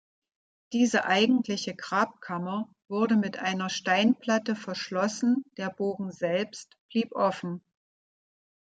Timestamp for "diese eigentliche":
0.73-1.75